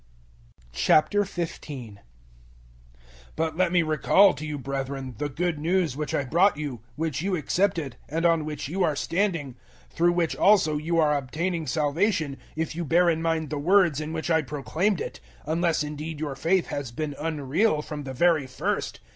[0.73, 1.99] 015:001
[3.35, 7.21] But let me recall to you, brethren, the Good News which I brought you, which
[7.21, 9.57] you accepted, and on which you are standing,
[9.91, 14.01] 015:002 through which also you are obtaining salvation, if you bear in mind the words
[14.01, 18.47] in which I proclaimed it unless indeed your faith has been unreal from the very
[18.47, 19.01] first.